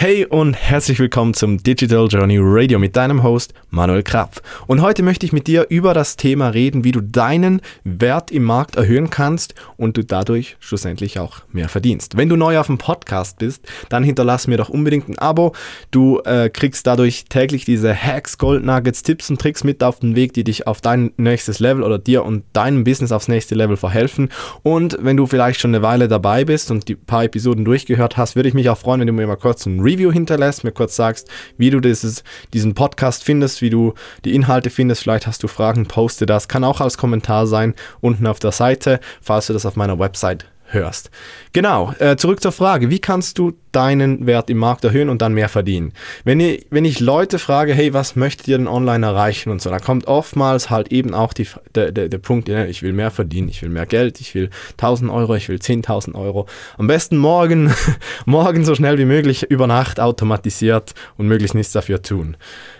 Hey 0.00 0.24
und 0.24 0.54
herzlich 0.54 1.00
willkommen 1.00 1.34
zum 1.34 1.60
Digital 1.60 2.06
Journey 2.06 2.38
Radio 2.40 2.78
mit 2.78 2.94
deinem 2.94 3.24
Host 3.24 3.52
Manuel 3.70 4.04
Krapf. 4.04 4.40
Und 4.68 4.80
heute 4.80 5.02
möchte 5.02 5.26
ich 5.26 5.32
mit 5.32 5.48
dir 5.48 5.66
über 5.70 5.92
das 5.92 6.14
Thema 6.14 6.50
reden, 6.50 6.84
wie 6.84 6.92
du 6.92 7.00
deinen 7.00 7.60
Wert 7.82 8.30
im 8.30 8.44
Markt 8.44 8.76
erhöhen 8.76 9.10
kannst 9.10 9.56
und 9.76 9.96
du 9.96 10.04
dadurch 10.04 10.56
schlussendlich 10.60 11.18
auch 11.18 11.40
mehr 11.50 11.68
verdienst. 11.68 12.16
Wenn 12.16 12.28
du 12.28 12.36
neu 12.36 12.60
auf 12.60 12.68
dem 12.68 12.78
Podcast 12.78 13.40
bist, 13.40 13.66
dann 13.88 14.04
hinterlass 14.04 14.46
mir 14.46 14.56
doch 14.56 14.68
unbedingt 14.68 15.08
ein 15.08 15.18
Abo. 15.18 15.52
Du 15.90 16.20
äh, 16.20 16.48
kriegst 16.48 16.86
dadurch 16.86 17.24
täglich 17.24 17.64
diese 17.64 17.92
Hacks, 17.92 18.38
Gold 18.38 18.64
Nuggets, 18.64 19.02
Tipps 19.02 19.28
und 19.30 19.40
Tricks 19.40 19.64
mit 19.64 19.82
auf 19.82 19.98
den 19.98 20.14
Weg, 20.14 20.32
die 20.32 20.44
dich 20.44 20.68
auf 20.68 20.80
dein 20.80 21.10
nächstes 21.16 21.58
Level 21.58 21.82
oder 21.82 21.98
dir 21.98 22.24
und 22.24 22.44
deinem 22.52 22.84
Business 22.84 23.10
aufs 23.10 23.26
nächste 23.26 23.56
Level 23.56 23.76
verhelfen. 23.76 24.28
Und 24.62 24.96
wenn 25.00 25.16
du 25.16 25.26
vielleicht 25.26 25.58
schon 25.58 25.74
eine 25.74 25.82
Weile 25.82 26.06
dabei 26.06 26.44
bist 26.44 26.70
und 26.70 26.86
die 26.86 26.94
paar 26.94 27.24
Episoden 27.24 27.64
durchgehört 27.64 28.16
hast, 28.16 28.36
würde 28.36 28.48
ich 28.48 28.54
mich 28.54 28.70
auch 28.70 28.78
freuen, 28.78 29.00
wenn 29.00 29.08
du 29.08 29.12
mir 29.12 29.26
mal 29.26 29.34
kurz 29.34 29.66
ein 29.66 29.87
Review 29.88 30.12
hinterlässt, 30.12 30.64
mir 30.64 30.72
kurz 30.72 30.96
sagst, 30.96 31.28
wie 31.56 31.70
du 31.70 31.80
dieses, 31.80 32.22
diesen 32.52 32.74
Podcast 32.74 33.24
findest, 33.24 33.62
wie 33.62 33.70
du 33.70 33.94
die 34.24 34.34
Inhalte 34.34 34.68
findest. 34.68 35.02
Vielleicht 35.02 35.26
hast 35.26 35.42
du 35.42 35.48
Fragen, 35.48 35.86
poste 35.86 36.26
das. 36.26 36.48
Kann 36.48 36.64
auch 36.64 36.80
als 36.80 36.98
Kommentar 36.98 37.46
sein 37.46 37.74
unten 38.00 38.26
auf 38.26 38.38
der 38.38 38.52
Seite, 38.52 39.00
falls 39.22 39.46
du 39.46 39.54
das 39.54 39.64
auf 39.64 39.76
meiner 39.76 39.98
Website 39.98 40.46
hörst. 40.68 41.10
Genau, 41.52 41.92
äh, 41.98 42.16
zurück 42.16 42.40
zur 42.40 42.52
Frage, 42.52 42.90
wie 42.90 42.98
kannst 42.98 43.38
du 43.38 43.54
deinen 43.72 44.26
Wert 44.26 44.50
im 44.50 44.58
Markt 44.58 44.84
erhöhen 44.84 45.08
und 45.08 45.22
dann 45.22 45.34
mehr 45.34 45.48
verdienen? 45.48 45.92
Wenn 46.24 46.40
ich, 46.40 46.66
wenn 46.70 46.84
ich 46.84 47.00
Leute 47.00 47.38
frage, 47.38 47.74
hey, 47.74 47.94
was 47.94 48.16
möchtet 48.16 48.48
ihr 48.48 48.58
denn 48.58 48.68
online 48.68 49.04
erreichen 49.04 49.50
und 49.50 49.62
so, 49.62 49.70
da 49.70 49.78
kommt 49.78 50.06
oftmals 50.06 50.70
halt 50.70 50.92
eben 50.92 51.14
auch 51.14 51.32
die, 51.32 51.46
der, 51.74 51.92
der, 51.92 52.08
der 52.08 52.18
Punkt, 52.18 52.48
ich 52.48 52.82
will 52.82 52.92
mehr 52.92 53.10
verdienen, 53.10 53.48
ich 53.48 53.62
will 53.62 53.70
mehr 53.70 53.86
Geld, 53.86 54.20
ich 54.20 54.34
will 54.34 54.50
1000 54.72 55.10
Euro, 55.10 55.34
ich 55.34 55.48
will 55.48 55.58
10.000 55.58 56.14
Euro. 56.14 56.46
Am 56.76 56.86
besten 56.86 57.16
morgen, 57.16 57.72
morgen 58.26 58.64
so 58.64 58.74
schnell 58.74 58.98
wie 58.98 59.04
möglich 59.04 59.44
über 59.50 59.66
Nacht 59.66 60.00
automatisiert 60.00 60.94
und 61.16 61.28
möglichst 61.28 61.54
nichts 61.54 61.72
dafür 61.72 62.02
tun. 62.02 62.36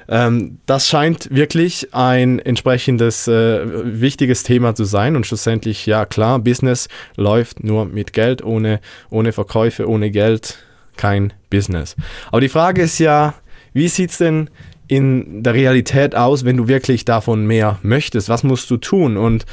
Ähm, 0.08 0.58
das 0.64 0.88
scheint 0.88 1.34
wirklich 1.34 1.92
ein 1.92 2.38
entsprechendes 2.38 3.28
äh, 3.28 4.00
wichtiges 4.00 4.42
Thema 4.42 4.74
zu 4.74 4.84
sein 4.84 5.16
und 5.16 5.26
schlussendlich, 5.26 5.84
ja 5.84 6.06
klar, 6.06 6.38
Business 6.38 6.88
läuft 7.16 7.62
nur 7.62 7.77
mit 7.84 8.12
Geld, 8.12 8.42
ohne, 8.42 8.80
ohne 9.10 9.32
Verkäufe, 9.32 9.88
ohne 9.88 10.10
Geld 10.10 10.58
kein 10.96 11.32
Business. 11.50 11.96
Aber 12.28 12.40
die 12.40 12.48
Frage 12.48 12.82
ist 12.82 12.98
ja, 12.98 13.34
wie 13.72 13.88
sieht 13.88 14.10
es 14.10 14.18
denn 14.18 14.50
in 14.88 15.42
der 15.42 15.54
Realität 15.54 16.14
aus, 16.14 16.44
wenn 16.44 16.56
du 16.56 16.68
wirklich 16.68 17.04
davon 17.04 17.46
mehr 17.46 17.78
möchtest? 17.82 18.28
Was 18.28 18.42
musst 18.42 18.70
du 18.70 18.78
tun? 18.78 19.16
Und 19.16 19.44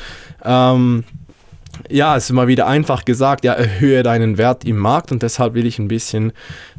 ähm, 0.44 1.04
ja, 1.90 2.16
es 2.16 2.26
ist 2.26 2.32
mal 2.32 2.48
wieder 2.48 2.68
einfach 2.68 3.06
gesagt, 3.06 3.44
ja, 3.44 3.54
erhöhe 3.54 4.02
deinen 4.02 4.38
Wert 4.38 4.66
im 4.66 4.78
Markt 4.78 5.12
und 5.12 5.24
deshalb 5.24 5.54
will 5.54 5.66
ich 5.66 5.78
ein 5.78 5.90
bisschen 5.90 6.32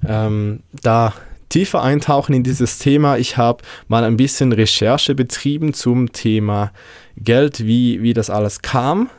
ähm, 0.07 0.61
da 0.83 1.13
tiefer 1.49 1.83
eintauchen 1.83 2.35
in 2.35 2.43
dieses 2.43 2.79
Thema. 2.79 3.19
Ich 3.19 3.37
habe 3.37 3.63
mal 3.89 4.05
ein 4.05 4.17
bisschen 4.17 4.53
Recherche 4.53 5.15
betrieben 5.15 5.75
zum 5.75 6.13
Thema 6.13 6.73
Geld, 7.17 7.65
wie, 7.67 8.03
wie 8.03 8.15
das 8.15 8.31
alles 8.31 8.63
kam. 8.63 9.11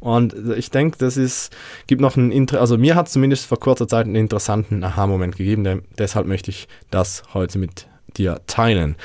Und 0.00 0.34
ich 0.56 0.70
denke, 0.70 0.98
das 0.98 1.16
ist, 1.16 1.54
gibt 1.86 2.00
noch 2.00 2.16
einen, 2.16 2.30
Inter 2.30 2.60
also 2.60 2.78
mir 2.78 2.94
hat 2.94 3.08
zumindest 3.08 3.46
vor 3.46 3.58
kurzer 3.58 3.88
Zeit 3.88 4.06
einen 4.06 4.14
interessanten 4.14 4.84
Aha-Moment 4.84 5.36
gegeben, 5.36 5.64
denn 5.64 5.82
deshalb 5.98 6.26
möchte 6.26 6.50
ich 6.50 6.68
das 6.90 7.22
heute 7.34 7.58
mit 7.58 7.86
dir 8.16 8.40
teilen. 8.46 8.96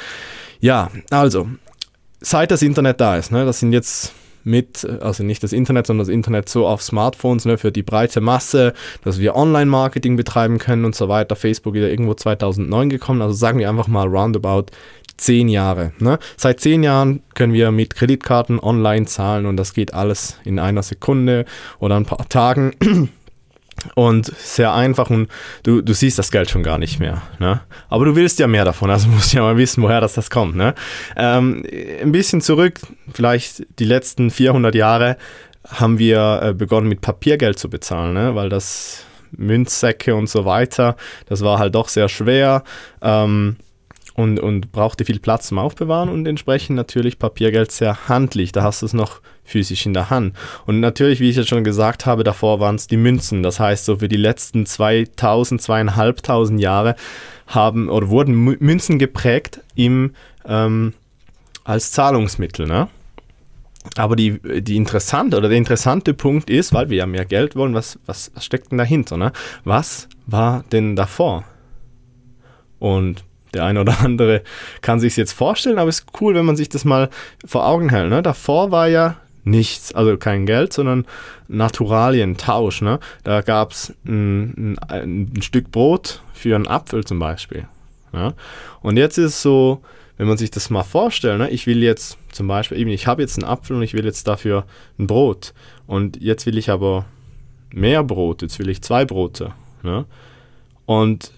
Ja, 0.60 0.92
also, 1.10 1.50
seit 2.20 2.52
das 2.52 2.62
Internet 2.62 3.02
da 3.02 3.18
ist, 3.18 3.32
ne, 3.32 3.46
das 3.46 3.60
sind 3.60 3.74
jetzt 3.74 4.14
mit, 4.44 4.86
also 5.02 5.24
nicht 5.24 5.44
das 5.44 5.54
Internet, 5.54 5.88
sondern 5.88 6.06
das 6.06 6.14
Internet 6.14 6.50
so 6.50 6.68
auf 6.68 6.82
Smartphones 6.82 7.46
ne, 7.46 7.58
für 7.58 7.72
die 7.72 7.84
breite 7.84 8.22
Masse, 8.22 8.74
dass 9.04 9.20
wir 9.20 9.36
Online-Marketing 9.36 10.16
betreiben 10.16 10.58
können 10.58 10.86
und 10.86 10.96
so 10.96 11.10
weiter. 11.10 11.36
Facebook 11.36 11.76
ist 11.76 11.84
ja 11.84 11.88
irgendwo 11.88 12.14
2009 12.14 12.90
gekommen, 12.90 13.22
also 13.22 13.34
sagen 13.34 13.60
wir 13.60 13.70
einfach 13.70 13.88
mal 13.88 14.08
roundabout 14.08 14.68
zehn 15.18 15.50
Jahre. 15.50 15.94
Ne? 16.00 16.20
Seit 16.36 16.60
zehn 16.60 16.84
Jahren 16.84 17.22
können 17.36 17.54
wir 17.54 17.72
mit 17.72 17.96
Kreditkarten 17.96 18.60
online 18.60 19.06
zahlen 19.06 19.46
und 19.46 19.58
das 19.58 19.74
geht 19.74 19.94
alles 19.94 20.38
in 20.44 20.60
einer 20.60 20.84
Sekunde 20.84 21.46
oder 21.80 21.96
ein 21.96 22.06
paar 22.06 22.28
Tagen. 22.28 22.74
Und 23.96 24.26
sehr 24.38 24.74
einfach 24.74 25.10
und 25.10 25.30
du, 25.64 25.82
du 25.82 25.94
siehst 25.94 26.20
das 26.20 26.32
Geld 26.32 26.50
schon 26.50 26.64
gar 26.64 26.78
nicht 26.78 27.00
mehr. 27.00 27.22
Ne? 27.40 27.62
Aber 27.90 28.06
du 28.06 28.16
willst 28.16 28.40
ja 28.40 28.48
mehr 28.48 28.66
davon, 28.66 28.90
also 28.90 29.08
musst 29.10 29.34
du 29.34 29.38
ja 29.38 29.44
mal 29.44 29.58
wissen, 29.58 29.82
woher 29.84 30.02
das, 30.02 30.14
das 30.14 30.30
kommt. 30.30 30.56
Ne? 30.56 30.74
Ähm, 31.16 31.64
ein 32.02 32.12
bisschen 32.12 32.42
zurück, 32.42 32.80
vielleicht 33.14 33.64
die 33.80 33.86
letzten 33.86 34.30
400 34.30 34.76
Jahre, 34.76 35.18
haben 35.68 36.00
wir 36.00 36.42
äh, 36.44 36.54
begonnen 36.54 36.88
mit 36.88 37.02
Papiergeld 37.02 37.60
zu 37.60 37.70
bezahlen, 37.70 38.14
ne? 38.14 38.36
weil 38.36 38.50
das 38.50 39.06
Münzsäcke 39.32 40.16
und 40.16 40.28
so 40.28 40.46
weiter, 40.46 40.96
das 41.28 41.42
war 41.42 41.60
halt 41.60 41.76
doch 41.76 41.88
sehr 41.88 42.10
schwer. 42.10 42.64
Ähm, 43.02 43.58
und, 44.14 44.40
und 44.40 44.72
brauchte 44.72 45.06
viel 45.06 45.20
Platz 45.20 45.48
zum 45.48 45.58
Aufbewahren 45.58 46.10
und 46.10 46.28
entsprechend 46.28 46.76
natürlich 46.76 47.20
Papiergeld 47.20 47.72
sehr 47.72 48.10
handlich. 48.10 48.52
Da 48.52 48.64
hast 48.64 48.82
du 48.82 48.86
es 48.86 48.94
noch 48.94 49.22
physisch 49.44 49.86
in 49.86 49.94
der 49.94 50.10
Hand. 50.10 50.36
Und 50.66 50.80
natürlich, 50.80 51.20
wie 51.20 51.30
ich 51.30 51.36
jetzt 51.36 51.50
schon 51.50 51.64
gesagt 51.64 52.06
habe, 52.06 52.24
davor 52.24 52.60
waren 52.60 52.76
es 52.76 52.88
die 52.88 52.98
Münzen. 52.98 53.44
Das 53.44 53.60
heißt, 53.60 53.86
so 53.86 53.98
für 53.98 54.08
die 54.08 54.18
letzten 54.18 54.66
2000, 54.66 55.62
zweieinhalbtausend 55.62 56.60
Jahre 56.60 56.96
haben 57.48 57.90
oder 57.90 58.10
wurden 58.10 58.34
Münzen 58.34 59.00
geprägt 59.00 59.62
im, 59.76 60.14
ähm, 60.46 60.94
als 61.64 61.92
Zahlungsmittel. 61.92 62.68
Ne? 62.68 62.88
Aber 63.96 64.16
die, 64.16 64.40
die 64.62 64.76
interessante 64.76 65.38
oder 65.38 65.50
der 65.50 65.58
interessante 65.58 66.14
Punkt 66.14 66.50
ist, 66.50 66.74
weil 66.74 66.90
wir 66.90 66.98
ja 66.98 67.06
mehr 67.06 67.26
Geld 67.26 67.56
wollen, 67.56 67.74
was, 67.74 68.00
was, 68.06 68.32
was 68.36 68.46
steckt 68.46 68.72
denn 68.72 68.78
dahinter? 68.78 69.18
Ne? 69.18 69.32
Was 69.64 70.08
war 70.28 70.64
denn 70.72 70.96
davor? 70.96 71.44
Und 72.80 73.24
der 73.54 73.66
eine 73.66 73.82
oder 73.82 74.00
andere 74.02 74.42
kann 74.82 75.00
sich 75.00 75.18
jetzt 75.18 75.34
vorstellen, 75.34 75.80
aber 75.80 75.90
es 75.90 76.00
ist 76.00 76.08
cool, 76.22 76.36
wenn 76.36 76.46
man 76.46 76.56
sich 76.56 76.70
das 76.70 76.86
mal 76.86 77.10
vor 77.46 77.68
Augen 77.68 77.90
hält. 77.90 78.10
Ne? 78.10 78.22
Davor 78.22 78.72
war 78.72 78.88
ja 78.88 79.18
nichts, 79.44 79.94
also 79.94 80.18
kein 80.18 80.46
Geld, 80.46 80.74
sondern 80.74 81.06
Naturalien, 81.48 82.38
Tausch. 82.38 82.82
Ne? 82.82 83.00
Da 83.24 83.42
gab 83.42 83.72
es 83.72 83.94
ein, 84.06 84.78
ein, 84.88 85.34
ein, 85.34 85.42
Stück 85.42 85.72
Brot 85.72 86.22
für 86.34 86.56
einen 86.56 86.68
Apfel 86.68 87.04
zum 87.04 87.20
Beispiel. 87.20 87.68
Ne? 88.14 88.34
Und 88.82 88.98
jetzt 88.98 89.18
ist 89.18 89.26
es 89.26 89.42
so, 89.42 89.82
wenn 90.18 90.28
man 90.28 90.38
sich 90.38 90.52
das 90.52 90.70
mal 90.70 90.84
vorstellt, 90.84 91.40
ne? 91.40 91.50
ich 91.50 91.66
will 91.66 91.82
jetzt 91.82 92.18
zum 92.32 92.48
Beispiel, 92.48 92.78
eben, 92.78 92.92
ich 92.92 93.08
habe 93.08 93.22
jetzt 93.22 93.38
einen 93.38 93.50
Apfel 93.50 93.76
und 93.76 93.82
ich 93.82 93.94
will 93.94 94.06
jetzt 94.06 94.28
dafür 94.28 94.66
ein 95.00 95.08
Brot. 95.08 95.54
Und 95.88 96.22
jetzt 96.22 96.46
will 96.46 96.58
ich 96.58 96.70
aber 96.70 97.06
mehr 97.74 98.04
Brot, 98.04 98.42
jetzt 98.42 98.60
will 98.60 98.70
ich 98.70 98.82
zwei 98.82 99.06
Brote. 99.06 99.54
Ne? 99.84 100.06
Und 100.86 101.32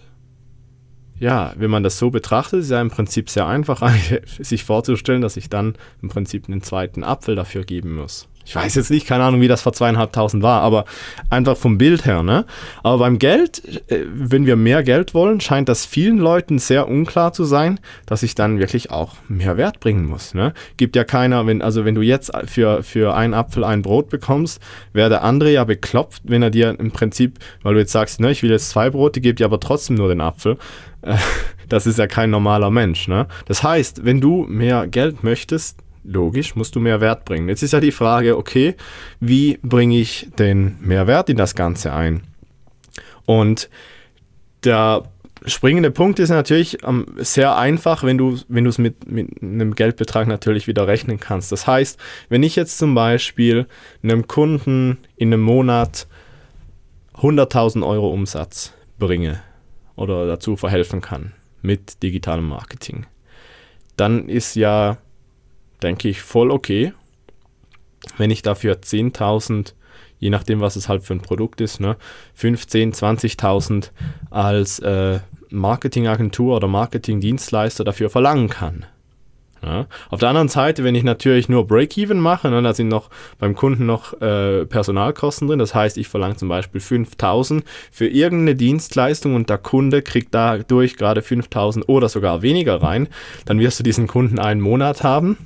ja, 1.18 1.52
wenn 1.56 1.70
man 1.70 1.82
das 1.82 1.98
so 1.98 2.10
betrachtet, 2.10 2.60
ist 2.60 2.70
ja 2.70 2.80
im 2.80 2.90
Prinzip 2.90 3.30
sehr 3.30 3.46
einfach, 3.46 3.82
sich 4.40 4.64
vorzustellen, 4.64 5.22
dass 5.22 5.36
ich 5.36 5.48
dann 5.48 5.74
im 6.02 6.08
Prinzip 6.08 6.48
einen 6.48 6.62
zweiten 6.62 7.04
Apfel 7.04 7.36
dafür 7.36 7.64
geben 7.64 7.94
muss. 7.94 8.28
Ich 8.44 8.54
weiß 8.54 8.74
jetzt 8.74 8.90
nicht, 8.90 9.06
keine 9.06 9.24
Ahnung, 9.24 9.40
wie 9.40 9.48
das 9.48 9.62
vor 9.62 9.72
zweieinhalbtausend 9.72 10.42
war, 10.42 10.60
aber 10.62 10.84
einfach 11.30 11.56
vom 11.56 11.78
Bild 11.78 12.04
her, 12.04 12.22
ne? 12.22 12.44
Aber 12.82 12.98
beim 12.98 13.18
Geld, 13.18 13.62
äh, 13.90 14.04
wenn 14.12 14.46
wir 14.46 14.56
mehr 14.56 14.82
Geld 14.82 15.14
wollen, 15.14 15.40
scheint 15.40 15.68
das 15.68 15.86
vielen 15.86 16.18
Leuten 16.18 16.58
sehr 16.58 16.88
unklar 16.88 17.32
zu 17.32 17.44
sein, 17.44 17.80
dass 18.06 18.22
ich 18.22 18.34
dann 18.34 18.58
wirklich 18.58 18.90
auch 18.90 19.14
mehr 19.28 19.56
Wert 19.56 19.80
bringen 19.80 20.06
muss, 20.06 20.34
ne? 20.34 20.52
Gibt 20.76 20.94
ja 20.96 21.04
keiner, 21.04 21.46
wenn, 21.46 21.62
also 21.62 21.84
wenn 21.84 21.94
du 21.94 22.02
jetzt 22.02 22.32
für, 22.44 22.82
für 22.82 23.14
einen 23.14 23.34
Apfel 23.34 23.64
ein 23.64 23.82
Brot 23.82 24.10
bekommst, 24.10 24.60
wäre 24.92 25.08
der 25.08 25.24
andere 25.24 25.50
ja 25.50 25.64
beklopft, 25.64 26.22
wenn 26.24 26.42
er 26.42 26.50
dir 26.50 26.78
im 26.78 26.90
Prinzip, 26.90 27.38
weil 27.62 27.74
du 27.74 27.80
jetzt 27.80 27.92
sagst, 27.92 28.20
ne, 28.20 28.30
ich 28.30 28.42
will 28.42 28.50
jetzt 28.50 28.70
zwei 28.70 28.90
Brote, 28.90 29.20
gebe 29.20 29.34
dir 29.34 29.46
aber 29.46 29.60
trotzdem 29.60 29.96
nur 29.96 30.08
den 30.08 30.20
Apfel. 30.20 30.58
Äh, 31.02 31.16
das 31.68 31.86
ist 31.86 31.98
ja 31.98 32.06
kein 32.06 32.30
normaler 32.30 32.70
Mensch, 32.70 33.08
ne? 33.08 33.26
Das 33.46 33.62
heißt, 33.62 34.04
wenn 34.04 34.20
du 34.20 34.44
mehr 34.48 34.86
Geld 34.86 35.24
möchtest, 35.24 35.78
logisch, 36.04 36.54
musst 36.54 36.76
du 36.76 36.80
mehr 36.80 37.00
Wert 37.00 37.24
bringen. 37.24 37.48
Jetzt 37.48 37.62
ist 37.62 37.72
ja 37.72 37.80
die 37.80 37.92
Frage, 37.92 38.36
okay, 38.36 38.76
wie 39.20 39.58
bringe 39.62 39.98
ich 39.98 40.28
den 40.38 40.76
Mehrwert 40.80 41.28
in 41.28 41.36
das 41.36 41.54
Ganze 41.54 41.92
ein? 41.92 42.22
Und 43.26 43.70
der 44.64 45.04
springende 45.46 45.90
Punkt 45.90 46.18
ist 46.18 46.30
natürlich 46.30 46.84
ähm, 46.84 47.06
sehr 47.16 47.56
einfach, 47.56 48.02
wenn 48.02 48.18
du 48.18 48.38
wenn 48.48 48.66
es 48.66 48.78
mit, 48.78 49.10
mit 49.10 49.42
einem 49.42 49.74
Geldbetrag 49.74 50.26
natürlich 50.26 50.66
wieder 50.66 50.86
rechnen 50.86 51.20
kannst. 51.20 51.52
Das 51.52 51.66
heißt, 51.66 51.98
wenn 52.28 52.42
ich 52.42 52.56
jetzt 52.56 52.78
zum 52.78 52.94
Beispiel 52.94 53.66
einem 54.02 54.26
Kunden 54.26 54.98
in 55.16 55.32
einem 55.32 55.42
Monat 55.42 56.06
100.000 57.14 57.86
Euro 57.86 58.08
Umsatz 58.10 58.72
bringe 58.98 59.40
oder 59.96 60.26
dazu 60.26 60.56
verhelfen 60.56 61.00
kann 61.00 61.32
mit 61.62 62.02
digitalem 62.02 62.48
Marketing, 62.48 63.06
dann 63.96 64.28
ist 64.28 64.56
ja 64.56 64.98
denke 65.84 66.08
ich, 66.08 66.22
voll 66.22 66.50
okay. 66.50 66.92
Wenn 68.16 68.30
ich 68.30 68.42
dafür 68.42 68.74
10.000, 68.74 69.74
je 70.18 70.30
nachdem, 70.30 70.60
was 70.60 70.76
es 70.76 70.88
halt 70.88 71.02
für 71.02 71.14
ein 71.14 71.20
Produkt 71.20 71.60
ist, 71.60 71.80
ne, 71.80 71.96
15, 72.34 72.92
20.000 72.92 73.90
als 74.30 74.78
äh, 74.80 75.20
Marketingagentur 75.50 76.56
oder 76.56 76.68
Marketingdienstleister 76.68 77.84
dafür 77.84 78.10
verlangen 78.10 78.48
kann. 78.48 78.86
Ja. 79.64 79.86
Auf 80.10 80.20
der 80.20 80.28
anderen 80.28 80.48
Seite, 80.48 80.84
wenn 80.84 80.94
ich 80.94 81.04
natürlich 81.04 81.48
nur 81.48 81.66
Break-Even 81.66 82.20
mache, 82.20 82.50
ne, 82.50 82.60
da 82.60 82.74
sind 82.74 82.88
noch 82.88 83.08
beim 83.38 83.54
Kunden 83.54 83.86
noch 83.86 84.20
äh, 84.20 84.66
Personalkosten 84.66 85.48
drin. 85.48 85.58
Das 85.58 85.74
heißt, 85.74 85.96
ich 85.96 86.08
verlange 86.08 86.36
zum 86.36 86.48
Beispiel 86.48 86.80
5000 86.80 87.64
für 87.90 88.06
irgendeine 88.06 88.56
Dienstleistung 88.56 89.34
und 89.34 89.48
der 89.48 89.58
Kunde 89.58 90.02
kriegt 90.02 90.34
dadurch 90.34 90.96
gerade 90.96 91.22
5000 91.22 91.88
oder 91.88 92.10
sogar 92.10 92.42
weniger 92.42 92.82
rein. 92.82 93.08
Dann 93.46 93.58
wirst 93.58 93.78
du 93.78 93.82
diesen 93.84 94.06
Kunden 94.06 94.38
einen 94.38 94.60
Monat 94.60 95.02
haben, 95.02 95.38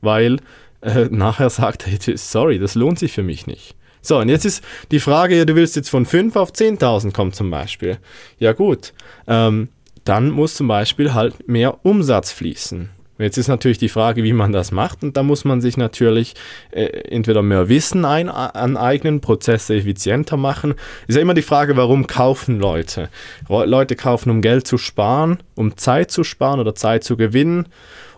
weil 0.00 0.38
äh, 0.80 1.04
nachher 1.10 1.50
sagt 1.50 1.86
er, 1.86 2.16
sorry, 2.16 2.58
das 2.58 2.74
lohnt 2.74 2.98
sich 2.98 3.12
für 3.12 3.22
mich 3.22 3.46
nicht. 3.46 3.74
So, 4.02 4.18
und 4.18 4.28
jetzt 4.28 4.46
ist 4.46 4.64
die 4.90 5.00
Frage, 5.00 5.36
ja, 5.36 5.44
du 5.44 5.54
willst 5.54 5.76
jetzt 5.76 5.90
von 5.90 6.06
5 6.06 6.34
auf 6.36 6.52
10.000 6.52 7.12
kommen 7.12 7.32
zum 7.32 7.50
Beispiel. 7.50 7.98
Ja 8.38 8.52
gut, 8.52 8.94
ähm, 9.26 9.68
dann 10.04 10.30
muss 10.30 10.54
zum 10.54 10.68
Beispiel 10.68 11.12
halt 11.12 11.48
mehr 11.48 11.84
Umsatz 11.84 12.32
fließen. 12.32 12.88
Jetzt 13.18 13.36
ist 13.36 13.48
natürlich 13.48 13.76
die 13.76 13.90
Frage, 13.90 14.24
wie 14.24 14.32
man 14.32 14.50
das 14.50 14.72
macht 14.72 15.02
und 15.02 15.14
da 15.14 15.22
muss 15.22 15.44
man 15.44 15.60
sich 15.60 15.76
natürlich 15.76 16.34
äh, 16.70 16.84
entweder 16.84 17.42
mehr 17.42 17.68
Wissen 17.68 18.06
ein, 18.06 18.30
aneignen, 18.30 19.20
Prozesse 19.20 19.74
effizienter 19.74 20.38
machen. 20.38 20.74
Ist 21.06 21.16
ja 21.16 21.20
immer 21.20 21.34
die 21.34 21.42
Frage, 21.42 21.76
warum 21.76 22.06
kaufen 22.06 22.58
Leute? 22.58 23.10
Leute 23.46 23.94
kaufen, 23.94 24.30
um 24.30 24.40
Geld 24.40 24.66
zu 24.66 24.78
sparen, 24.78 25.42
um 25.54 25.76
Zeit 25.76 26.10
zu 26.10 26.24
sparen 26.24 26.60
oder 26.60 26.74
Zeit 26.74 27.04
zu 27.04 27.18
gewinnen 27.18 27.68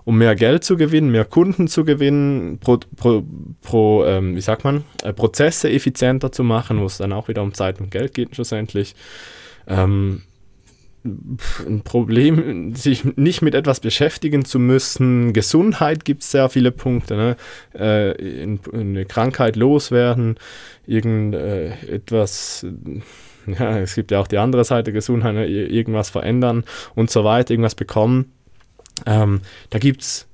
um 0.04 0.18
mehr 0.18 0.34
Geld 0.34 0.64
zu 0.64 0.76
gewinnen, 0.76 1.10
mehr 1.10 1.24
Kunden 1.24 1.68
zu 1.68 1.84
gewinnen, 1.84 2.58
pro, 2.58 2.78
pro, 2.96 3.24
pro 3.60 4.04
ähm, 4.04 4.36
wie 4.36 4.40
sagt 4.40 4.64
man, 4.64 4.84
äh, 5.02 5.12
Prozesse 5.12 5.70
effizienter 5.70 6.32
zu 6.32 6.44
machen, 6.44 6.80
wo 6.80 6.86
es 6.86 6.98
dann 6.98 7.12
auch 7.12 7.28
wieder 7.28 7.42
um 7.42 7.54
Zeit 7.54 7.80
und 7.80 7.90
Geld 7.90 8.14
geht 8.14 8.34
schlussendlich. 8.34 8.94
Ähm, 9.66 10.22
ein 11.04 11.82
Problem, 11.82 12.74
sich 12.74 13.04
nicht 13.16 13.42
mit 13.42 13.54
etwas 13.54 13.80
beschäftigen 13.80 14.44
zu 14.44 14.58
müssen. 14.58 15.32
Gesundheit 15.32 16.04
gibt 16.04 16.22
es 16.22 16.30
sehr 16.30 16.48
viele 16.48 16.70
Punkte. 16.70 17.16
Ne? 17.16 17.36
Äh, 17.74 18.42
in, 18.42 18.60
eine 18.72 19.04
Krankheit 19.04 19.56
loswerden, 19.56 20.36
irgendetwas, 20.86 22.64
äh, 23.46 23.52
ja, 23.58 23.78
es 23.78 23.96
gibt 23.96 24.12
ja 24.12 24.20
auch 24.20 24.28
die 24.28 24.38
andere 24.38 24.64
Seite 24.64 24.92
Gesundheit, 24.92 25.34
ne? 25.34 25.46
irgendwas 25.46 26.10
verändern 26.10 26.64
und 26.94 27.10
so 27.10 27.24
weiter, 27.24 27.50
irgendwas 27.50 27.74
bekommen. 27.74 28.32
Ähm, 29.06 29.40
da 29.70 29.78
gibt 29.78 30.02
es 30.02 30.26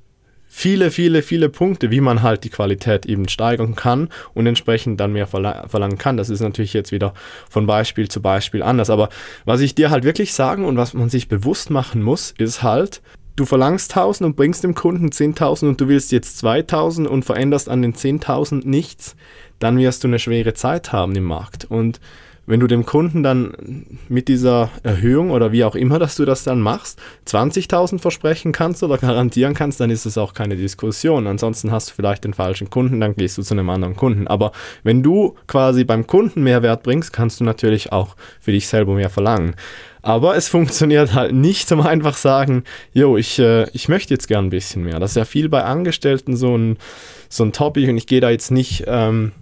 viele, 0.58 0.90
viele, 0.90 1.22
viele 1.22 1.48
Punkte, 1.48 1.92
wie 1.92 2.00
man 2.00 2.22
halt 2.22 2.42
die 2.42 2.50
Qualität 2.50 3.06
eben 3.06 3.28
steigern 3.28 3.76
kann 3.76 4.08
und 4.34 4.46
entsprechend 4.46 4.98
dann 4.98 5.12
mehr 5.12 5.28
verla 5.28 5.68
verlangen 5.68 5.98
kann. 5.98 6.16
Das 6.16 6.30
ist 6.30 6.40
natürlich 6.40 6.72
jetzt 6.72 6.90
wieder 6.90 7.14
von 7.48 7.66
Beispiel 7.66 8.08
zu 8.08 8.20
Beispiel 8.20 8.64
anders. 8.64 8.90
Aber 8.90 9.08
was 9.44 9.60
ich 9.60 9.76
dir 9.76 9.90
halt 9.90 10.02
wirklich 10.02 10.34
sagen 10.34 10.64
und 10.64 10.76
was 10.76 10.94
man 10.94 11.10
sich 11.10 11.28
bewusst 11.28 11.70
machen 11.70 12.02
muss, 12.02 12.34
ist 12.38 12.64
halt, 12.64 13.02
du 13.36 13.44
verlangst 13.44 13.92
1000 13.92 14.26
und 14.26 14.36
bringst 14.36 14.64
dem 14.64 14.74
Kunden 14.74 15.10
10.000 15.10 15.68
und 15.68 15.80
du 15.80 15.86
willst 15.86 16.10
jetzt 16.10 16.38
2000 16.38 17.06
und 17.06 17.24
veränderst 17.24 17.68
an 17.68 17.82
den 17.82 17.94
10.000 17.94 18.66
nichts, 18.66 19.14
dann 19.60 19.78
wirst 19.78 20.02
du 20.02 20.08
eine 20.08 20.18
schwere 20.18 20.54
Zeit 20.54 20.92
haben 20.92 21.14
im 21.14 21.24
Markt. 21.24 21.66
Und 21.66 22.00
wenn 22.48 22.60
du 22.60 22.66
dem 22.66 22.86
Kunden 22.86 23.22
dann 23.22 23.84
mit 24.08 24.26
dieser 24.26 24.70
Erhöhung 24.82 25.30
oder 25.30 25.52
wie 25.52 25.64
auch 25.64 25.74
immer, 25.74 25.98
dass 25.98 26.16
du 26.16 26.24
das 26.24 26.44
dann 26.44 26.60
machst, 26.60 26.98
20.000 27.26 27.98
versprechen 27.98 28.52
kannst 28.52 28.82
oder 28.82 28.96
garantieren 28.96 29.52
kannst, 29.52 29.80
dann 29.80 29.90
ist 29.90 30.06
es 30.06 30.16
auch 30.16 30.32
keine 30.32 30.56
Diskussion. 30.56 31.26
Ansonsten 31.26 31.70
hast 31.70 31.90
du 31.90 31.94
vielleicht 31.94 32.24
den 32.24 32.32
falschen 32.32 32.70
Kunden, 32.70 33.00
dann 33.00 33.14
gehst 33.14 33.36
du 33.36 33.42
zu 33.42 33.52
einem 33.52 33.68
anderen 33.68 33.96
Kunden. 33.96 34.26
Aber 34.26 34.52
wenn 34.82 35.02
du 35.02 35.36
quasi 35.46 35.84
beim 35.84 36.06
Kunden 36.06 36.42
Mehrwert 36.42 36.82
bringst, 36.82 37.12
kannst 37.12 37.38
du 37.40 37.44
natürlich 37.44 37.92
auch 37.92 38.16
für 38.40 38.52
dich 38.52 38.66
selber 38.66 38.94
mehr 38.94 39.10
verlangen. 39.10 39.54
Aber 40.00 40.34
es 40.34 40.48
funktioniert 40.48 41.12
halt 41.12 41.34
nicht 41.34 41.68
zum 41.68 41.82
einfach 41.82 42.16
sagen, 42.16 42.64
jo, 42.94 43.18
ich, 43.18 43.38
äh, 43.38 43.68
ich 43.74 43.90
möchte 43.90 44.14
jetzt 44.14 44.26
gern 44.26 44.46
ein 44.46 44.50
bisschen 44.50 44.84
mehr. 44.84 44.98
Das 44.98 45.10
ist 45.10 45.16
ja 45.16 45.26
viel 45.26 45.50
bei 45.50 45.64
Angestellten 45.64 46.34
so 46.34 46.56
ein, 46.56 46.78
so 47.28 47.44
ein 47.44 47.52
Topic 47.52 47.90
und 47.90 47.98
ich 47.98 48.06
gehe 48.06 48.22
da 48.22 48.30
jetzt 48.30 48.50
nicht... 48.50 48.84
Ähm, 48.86 49.32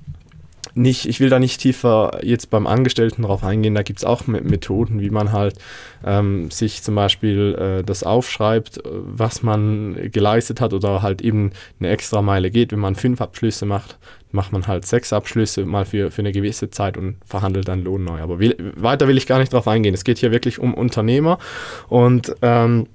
nicht, 0.77 1.07
ich 1.07 1.21
will 1.21 1.31
da 1.31 1.39
nicht 1.39 1.61
tiefer 1.61 2.21
jetzt 2.23 2.51
beim 2.51 2.67
Angestellten 2.67 3.23
drauf 3.23 3.43
eingehen, 3.43 3.75
da 3.75 3.83
gibt 3.83 4.01
es 4.01 4.05
auch 4.05 4.27
Methoden, 4.27 5.01
wie 5.01 5.11
man 5.11 5.33
halt 5.33 5.57
ähm, 6.05 6.51
sich 6.51 6.83
zum 6.83 6.95
Beispiel 6.95 7.55
äh, 7.55 7.83
das 7.83 8.03
aufschreibt, 8.03 8.79
äh, 8.79 8.83
was 8.85 9.43
man 9.43 10.11
geleistet 10.13 10.61
hat 10.61 10.75
oder 10.75 11.03
halt 11.03 11.23
eben 11.23 11.53
eine 11.81 11.89
extra 11.89 12.21
Meile 12.21 12.51
geht. 12.51 12.73
Wenn 12.73 12.79
man 12.79 12.95
fünf 12.95 13.21
Abschlüsse 13.21 13.65
macht, 13.65 13.99
macht 14.33 14.53
man 14.53 14.67
halt 14.67 14.87
sechs 14.87 15.13
Abschlüsse 15.13 15.65
mal 15.65 15.87
für, 15.87 16.11
für 16.11 16.23
eine 16.23 16.33
gewisse 16.33 16.69
Zeit 16.69 16.99
und 16.99 17.17
verhandelt 17.25 17.69
dann 17.69 17.83
Lohn 17.83 18.05
neu. 18.05 18.21
Aber 18.21 18.39
will, 18.39 18.57
weiter 18.77 19.09
will 19.09 19.17
ich 19.17 19.27
gar 19.27 19.39
nicht 19.39 19.53
drauf 19.53 19.67
eingehen. 19.67 19.95
Es 19.95 20.05
geht 20.05 20.19
hier 20.19 20.31
wirklich 20.31 20.59
um 20.59 20.75
Unternehmer 20.75 21.39
und 21.89 22.35
ähm, 22.43 22.87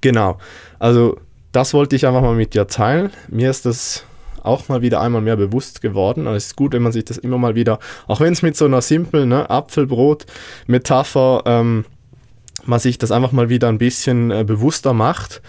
genau, 0.00 0.38
also 0.78 1.18
das 1.52 1.74
wollte 1.74 1.96
ich 1.96 2.06
einfach 2.06 2.22
mal 2.22 2.34
mit 2.34 2.54
dir 2.54 2.66
teilen. 2.66 3.10
Mir 3.28 3.50
ist 3.50 3.66
das 3.66 4.04
auch 4.48 4.68
mal 4.68 4.82
wieder 4.82 5.00
einmal 5.00 5.22
mehr 5.22 5.36
bewusst 5.36 5.80
geworden. 5.80 6.26
Und 6.26 6.34
es 6.34 6.46
ist 6.46 6.56
gut, 6.56 6.72
wenn 6.72 6.82
man 6.82 6.92
sich 6.92 7.04
das 7.04 7.18
immer 7.18 7.38
mal 7.38 7.54
wieder, 7.54 7.78
auch 8.06 8.20
wenn 8.20 8.32
es 8.32 8.42
mit 8.42 8.56
so 8.56 8.64
einer 8.64 8.82
simplen 8.82 9.28
ne, 9.28 9.48
Apfelbrot-Metapher, 9.48 11.42
ähm, 11.46 11.84
man 12.64 12.80
sich 12.80 12.98
das 12.98 13.12
einfach 13.12 13.32
mal 13.32 13.48
wieder 13.48 13.68
ein 13.68 13.78
bisschen 13.78 14.30
äh, 14.30 14.44
bewusster 14.44 14.92
macht 14.92 15.40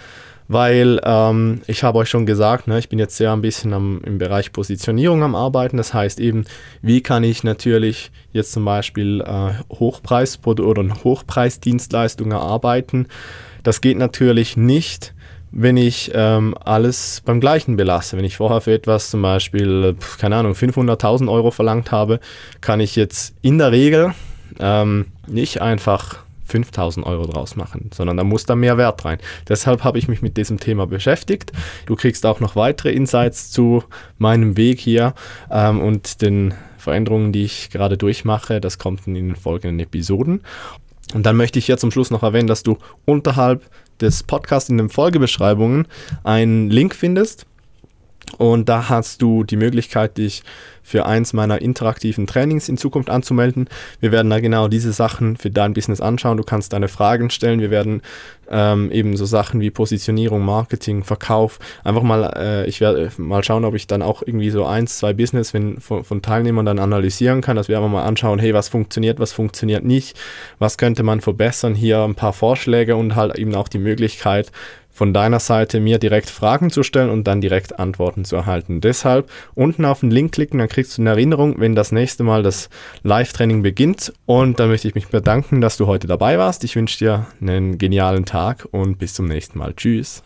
weil 0.52 1.00
ähm, 1.04 1.62
ich 1.68 1.84
habe 1.84 1.98
euch 1.98 2.10
schon 2.10 2.26
gesagt, 2.26 2.66
ne, 2.66 2.80
ich 2.80 2.88
bin 2.88 2.98
jetzt 2.98 3.16
sehr 3.16 3.32
ein 3.32 3.40
bisschen 3.40 3.72
am, 3.72 4.00
im 4.04 4.18
Bereich 4.18 4.50
Positionierung 4.50 5.22
am 5.22 5.36
Arbeiten. 5.36 5.76
Das 5.76 5.94
heißt 5.94 6.18
eben, 6.18 6.44
wie 6.82 7.02
kann 7.02 7.22
ich 7.22 7.44
natürlich 7.44 8.10
jetzt 8.32 8.50
zum 8.50 8.64
Beispiel 8.64 9.20
äh, 9.20 9.52
Hochpreis- 9.72 10.44
oder 10.44 11.04
Hochpreisdienstleistungen 11.04 12.32
erarbeiten. 12.32 13.06
Das 13.62 13.80
geht 13.80 13.96
natürlich 13.96 14.56
nicht, 14.56 15.14
wenn 15.52 15.76
ich 15.76 16.10
ähm, 16.14 16.54
alles 16.64 17.22
beim 17.24 17.40
gleichen 17.40 17.76
belasse. 17.76 18.16
Wenn 18.16 18.24
ich 18.24 18.36
vorher 18.36 18.60
für 18.60 18.72
etwas 18.72 19.10
zum 19.10 19.22
Beispiel, 19.22 19.96
keine 20.18 20.36
Ahnung, 20.36 20.52
500.000 20.52 21.30
Euro 21.30 21.50
verlangt 21.50 21.90
habe, 21.90 22.20
kann 22.60 22.80
ich 22.80 22.96
jetzt 22.96 23.34
in 23.42 23.58
der 23.58 23.72
Regel 23.72 24.14
ähm, 24.58 25.06
nicht 25.26 25.60
einfach 25.60 26.18
5000 26.50 27.06
Euro 27.06 27.26
draus 27.26 27.56
machen, 27.56 27.90
sondern 27.94 28.16
da 28.16 28.24
muss 28.24 28.44
da 28.44 28.56
mehr 28.56 28.76
Wert 28.76 29.04
rein. 29.04 29.18
Deshalb 29.48 29.84
habe 29.84 29.98
ich 29.98 30.08
mich 30.08 30.20
mit 30.20 30.36
diesem 30.36 30.58
Thema 30.58 30.86
beschäftigt. 30.86 31.52
Du 31.86 31.94
kriegst 31.94 32.26
auch 32.26 32.40
noch 32.40 32.56
weitere 32.56 32.90
Insights 32.90 33.50
zu 33.50 33.84
meinem 34.18 34.56
Weg 34.56 34.80
hier 34.80 35.14
ähm, 35.50 35.80
und 35.80 36.22
den 36.22 36.54
Veränderungen, 36.76 37.32
die 37.32 37.44
ich 37.44 37.70
gerade 37.70 37.96
durchmache. 37.96 38.60
Das 38.60 38.78
kommt 38.78 39.06
in 39.06 39.14
den 39.14 39.36
folgenden 39.36 39.78
Episoden. 39.80 40.42
Und 41.14 41.24
dann 41.26 41.36
möchte 41.36 41.58
ich 41.58 41.66
hier 41.66 41.78
zum 41.78 41.90
Schluss 41.90 42.10
noch 42.10 42.22
erwähnen, 42.22 42.46
dass 42.46 42.62
du 42.62 42.78
unterhalb 43.04 43.62
des 44.00 44.22
Podcasts 44.22 44.70
in 44.70 44.78
den 44.78 44.88
Folgebeschreibungen 44.88 45.86
einen 46.24 46.70
Link 46.70 46.94
findest. 46.94 47.46
Und 48.38 48.68
da 48.68 48.88
hast 48.88 49.22
du 49.22 49.44
die 49.44 49.56
Möglichkeit, 49.56 50.18
dich 50.18 50.42
für 50.82 51.06
eins 51.06 51.32
meiner 51.32 51.60
interaktiven 51.62 52.26
Trainings 52.26 52.68
in 52.68 52.76
Zukunft 52.76 53.10
anzumelden. 53.10 53.68
Wir 54.00 54.12
werden 54.12 54.30
da 54.30 54.40
genau 54.40 54.68
diese 54.68 54.92
Sachen 54.92 55.36
für 55.36 55.50
dein 55.50 55.72
Business 55.72 56.00
anschauen. 56.00 56.36
Du 56.36 56.42
kannst 56.42 56.72
deine 56.72 56.88
Fragen 56.88 57.30
stellen. 57.30 57.60
Wir 57.60 57.70
werden 57.70 58.02
ähm, 58.50 58.90
eben 58.90 59.16
so 59.16 59.24
Sachen 59.24 59.60
wie 59.60 59.70
Positionierung, 59.70 60.44
Marketing, 60.44 61.04
Verkauf 61.04 61.58
einfach 61.84 62.02
mal, 62.02 62.32
äh, 62.36 62.66
ich 62.66 62.80
werde 62.80 63.10
mal 63.16 63.44
schauen, 63.44 63.64
ob 63.64 63.74
ich 63.74 63.86
dann 63.86 64.02
auch 64.02 64.22
irgendwie 64.26 64.50
so 64.50 64.66
eins, 64.66 64.98
zwei 64.98 65.12
Business 65.12 65.54
wenn, 65.54 65.80
von, 65.80 66.02
von 66.02 66.22
Teilnehmern 66.22 66.66
dann 66.66 66.78
analysieren 66.78 67.40
kann, 67.40 67.56
dass 67.56 67.68
wir 67.68 67.76
einfach 67.76 67.90
mal 67.90 68.04
anschauen, 68.04 68.38
hey, 68.38 68.52
was 68.52 68.68
funktioniert, 68.68 69.20
was 69.20 69.32
funktioniert 69.32 69.84
nicht, 69.84 70.18
was 70.58 70.76
könnte 70.76 71.02
man 71.02 71.20
verbessern, 71.20 71.74
hier 71.74 72.02
ein 72.02 72.16
paar 72.16 72.32
Vorschläge 72.32 72.96
und 72.96 73.14
halt 73.14 73.38
eben 73.38 73.54
auch 73.54 73.68
die 73.68 73.78
Möglichkeit, 73.78 74.50
von 74.90 75.14
deiner 75.14 75.40
Seite 75.40 75.80
mir 75.80 75.98
direkt 75.98 76.30
Fragen 76.30 76.70
zu 76.70 76.82
stellen 76.82 77.10
und 77.10 77.24
dann 77.24 77.40
direkt 77.40 77.78
Antworten 77.78 78.24
zu 78.24 78.36
erhalten. 78.36 78.80
Deshalb 78.80 79.30
unten 79.54 79.84
auf 79.84 80.00
den 80.00 80.10
Link 80.10 80.32
klicken, 80.32 80.58
dann 80.58 80.68
kriegst 80.68 80.96
du 80.96 81.02
eine 81.02 81.10
Erinnerung, 81.10 81.54
wenn 81.58 81.74
das 81.74 81.92
nächste 81.92 82.22
Mal 82.22 82.42
das 82.42 82.68
Live-Training 83.02 83.62
beginnt. 83.62 84.12
Und 84.26 84.60
dann 84.60 84.68
möchte 84.68 84.88
ich 84.88 84.94
mich 84.94 85.08
bedanken, 85.08 85.60
dass 85.60 85.76
du 85.76 85.86
heute 85.86 86.06
dabei 86.06 86.38
warst. 86.38 86.64
Ich 86.64 86.76
wünsche 86.76 86.98
dir 86.98 87.26
einen 87.40 87.78
genialen 87.78 88.24
Tag 88.24 88.68
und 88.70 88.98
bis 88.98 89.14
zum 89.14 89.26
nächsten 89.26 89.58
Mal. 89.58 89.74
Tschüss. 89.74 90.22